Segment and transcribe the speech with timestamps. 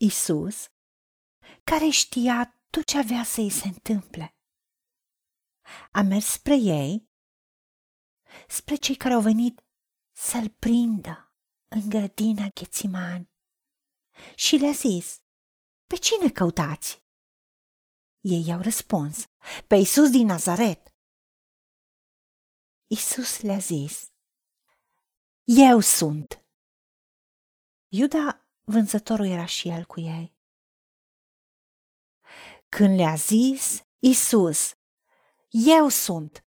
[0.00, 0.70] Isus,
[1.64, 4.36] care știa tot ce avea să îi se întâmple.
[5.92, 7.08] A mers spre ei,
[8.48, 9.64] spre cei care au venit
[10.12, 11.32] să-l prindă
[11.68, 13.30] în grădina Ghețimani
[14.34, 15.22] și le-a zis,
[15.86, 17.02] pe cine căutați?
[18.20, 19.24] Ei i-au răspuns,
[19.66, 20.94] pe Isus din Nazaret.
[22.86, 24.12] Isus le-a zis,
[25.44, 26.44] Eu sunt.
[27.88, 30.36] Iuda, vânzătorul, era și el cu ei.
[32.68, 34.76] Când le-a zis Isus,
[35.48, 36.46] Eu sunt,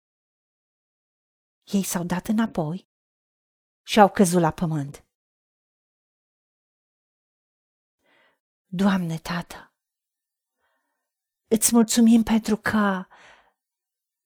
[1.63, 2.89] ei s-au dat înapoi
[3.83, 5.05] și au căzut la pământ.
[8.65, 9.73] Doamne, Tată,
[11.47, 13.05] îți mulțumim pentru că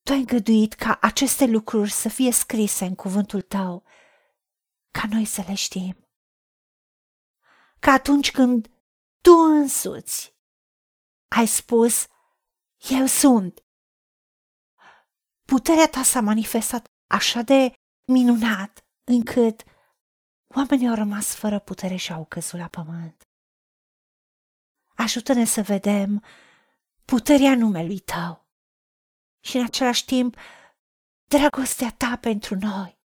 [0.03, 3.83] Tu ai îngăduit ca aceste lucruri să fie scrise în cuvântul Tău,
[4.91, 6.00] ca noi să le știm.
[7.81, 8.67] Ca atunci când
[9.21, 10.35] Tu însuți
[11.27, 12.07] ai spus,
[12.89, 13.63] Eu sunt.
[15.45, 17.73] Puterea Ta s-a manifestat așa de
[18.07, 19.63] minunat încât
[20.55, 23.29] oamenii au rămas fără putere și au căzut la pământ.
[24.95, 26.23] Ajută-ne să vedem
[27.05, 28.47] puterea numelui Tău
[29.39, 30.35] și în același timp
[31.27, 33.00] dragostea Ta pentru noi.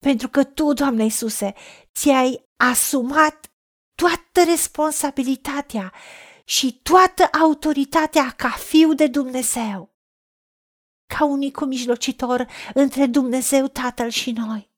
[0.00, 1.54] Pentru că Tu, Doamne Iisuse,
[1.94, 3.52] ți-ai asumat
[3.94, 5.92] toată responsabilitatea
[6.44, 9.94] și toată autoritatea ca fiu de Dumnezeu,
[11.06, 14.70] ca unicul mijlocitor între Dumnezeu Tatăl și noi.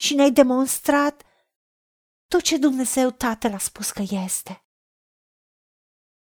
[0.00, 1.22] Și ne-ai demonstrat
[2.26, 4.64] tot ce Dumnezeu Tatăl a spus că este.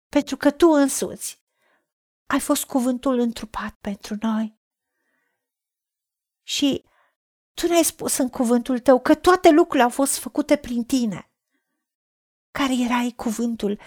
[0.08, 1.40] Pentru că tu însuți
[2.26, 4.58] ai fost cuvântul întrupat pentru noi.
[6.42, 6.84] Și
[7.60, 11.30] tu ne-ai spus în cuvântul tău că toate lucrurile au fost făcute prin tine,
[12.50, 13.80] care erai cuvântul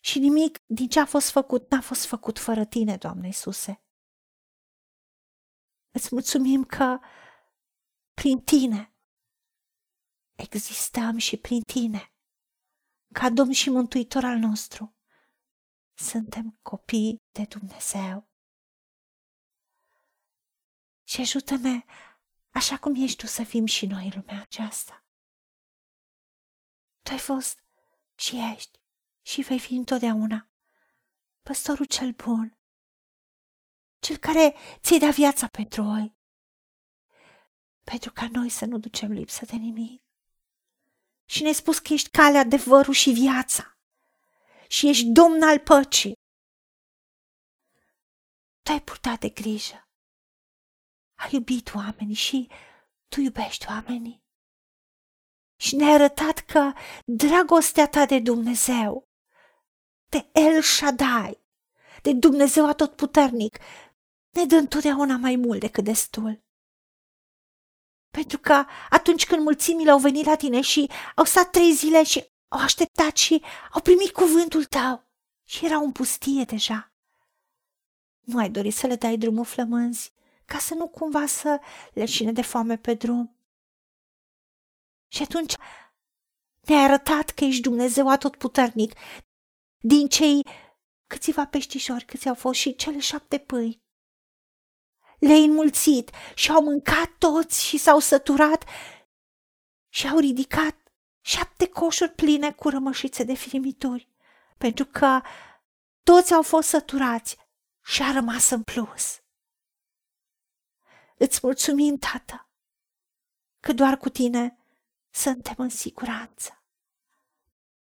[0.00, 3.82] și nimic din ce a fost făcut n-a fost făcut fără tine, Doamne Iisuse.
[5.90, 6.98] Îți mulțumim că
[8.14, 8.94] prin tine
[10.36, 12.12] existăm și prin tine,
[13.12, 14.96] ca Domn și Mântuitor al nostru.
[15.94, 18.28] Suntem copii de Dumnezeu.
[21.08, 21.84] Și ajută-ne
[22.56, 25.04] așa cum ești tu să fim și noi în lumea aceasta.
[27.02, 27.64] Tu ai fost
[28.14, 28.80] și ești
[29.22, 30.48] și vei fi întotdeauna
[31.42, 32.58] păstorul cel bun,
[33.98, 36.16] cel care ți-ai dat viața pentru noi,
[37.82, 40.02] pentru ca noi să nu ducem lipsă de nimic
[41.24, 43.78] și ne-ai spus că ești calea, adevărul și viața
[44.68, 46.18] și ești domn al păcii.
[48.62, 49.85] Tu ai purtat de grijă,
[51.26, 52.48] ai iubit oamenii și
[53.08, 54.24] tu iubești oamenii.
[55.56, 56.72] Și ne-ai arătat că
[57.04, 59.08] dragostea ta de Dumnezeu,
[60.08, 61.44] de El Shaddai,
[62.02, 63.58] de Dumnezeu atotputernic,
[64.30, 66.44] ne dă întotdeauna mai mult decât destul.
[68.10, 72.24] Pentru că atunci când mulțimile au venit la tine și au stat trei zile și
[72.48, 75.04] au așteptat și au primit cuvântul tău
[75.44, 76.92] și erau în pustie deja.
[78.20, 80.12] Nu ai dorit să le dai drumul flămânzi,
[80.46, 81.60] ca să nu cumva să
[81.92, 83.36] leșine de foame pe drum.
[85.08, 85.54] Și atunci
[86.60, 88.92] ne-ai arătat că ești Dumnezeu atotputernic.
[89.78, 90.46] Din cei
[91.06, 93.84] câțiva peștișori câți au fost și cele șapte pâini
[95.18, 98.64] le-ai înmulțit și au mâncat toți și s-au săturat
[99.88, 100.76] și au ridicat
[101.20, 104.08] șapte coșuri pline cu rămășițe de frimituri,
[104.58, 105.20] pentru că
[106.02, 107.36] toți au fost săturați
[107.84, 109.20] și a rămas în plus.
[111.18, 112.48] Îți mulțumim, Tată,
[113.60, 114.58] că doar cu tine
[115.10, 116.62] suntem în siguranță.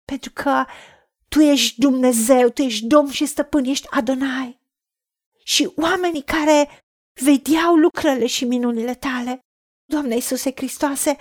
[0.05, 0.65] Pentru că
[1.27, 4.59] tu ești Dumnezeu, tu ești Domn și stăpân, ești Adonai.
[5.43, 9.39] Și oamenii care vedeau lucrările și minunile tale.
[9.85, 11.17] Doamne Iisuse Hristoase,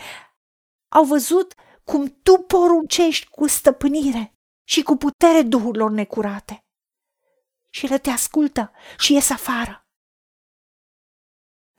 [0.88, 4.34] au văzut cum Tu poruncești cu stăpânire
[4.64, 6.64] și cu putere duhurilor necurate.
[7.70, 9.81] Și le te ascultă și ies afară.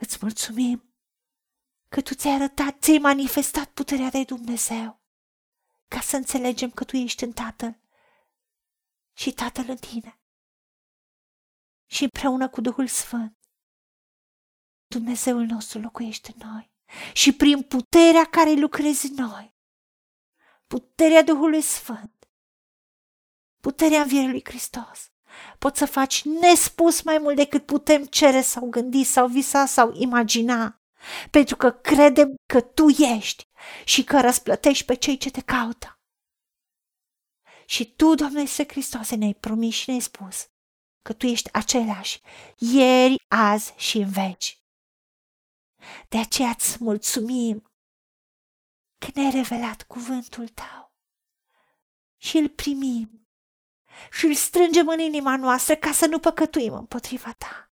[0.03, 0.94] Îți mulțumim
[1.89, 5.01] că Tu ți-ai arătat, ți-ai manifestat puterea de Dumnezeu,
[5.88, 7.79] ca să înțelegem că Tu ești în Tatăl
[9.13, 10.19] și Tatăl în Tine.
[11.85, 13.38] Și împreună cu Duhul Sfânt
[14.88, 16.71] Dumnezeul nostru locuiește în noi
[17.13, 19.55] și prin puterea care lucrezi în noi,
[20.67, 22.29] puterea Duhului Sfânt,
[23.59, 25.12] puterea învierii lui Hristos,
[25.59, 30.81] poți să faci nespus mai mult decât putem cere sau gândi sau visa sau imagina,
[31.31, 33.44] pentru că credem că Tu ești
[33.85, 35.97] și că răsplătești pe cei ce te caută.
[37.65, 40.47] Și Tu, Doamne Iisuse Hristoase, ne-ai promis și ne-ai spus
[41.01, 42.21] că Tu ești același,
[42.57, 44.57] ieri, azi și în veci.
[46.09, 47.71] De aceea îți mulțumim
[48.97, 50.94] că ne-ai revelat cuvântul Tău
[52.18, 53.23] și îl primim
[54.12, 57.72] și îl strângem în inima noastră ca să nu păcătuim împotriva Ta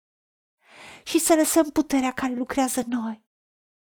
[1.05, 3.27] și să lăsăm puterea care lucrează în noi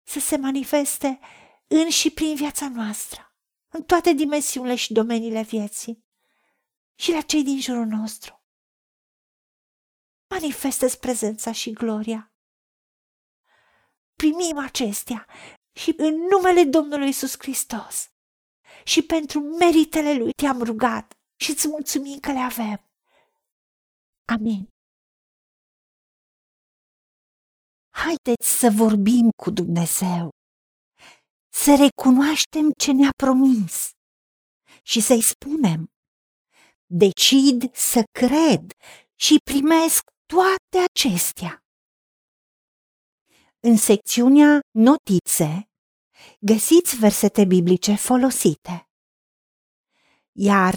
[0.03, 1.19] să se manifeste
[1.67, 3.35] în și prin viața noastră,
[3.69, 6.05] în toate dimensiunile și domeniile vieții
[6.95, 8.45] și la cei din jurul nostru.
[10.29, 12.33] Manifestă-ți prezența și gloria.
[14.15, 15.27] Primim acestea
[15.73, 18.11] și în numele Domnului Isus Hristos
[18.85, 22.91] și pentru meritele Lui te-am rugat și îți mulțumim că le avem.
[24.25, 24.69] Amin.
[27.91, 30.29] Haideți să vorbim cu Dumnezeu,
[31.53, 33.91] să recunoaștem ce ne-a promis
[34.83, 35.91] și să-i spunem,
[36.87, 38.73] decid să cred
[39.15, 41.65] și primesc toate acestea.
[43.61, 45.71] În secțiunea Notițe
[46.41, 48.89] găsiți versete biblice folosite.
[50.33, 50.77] Iar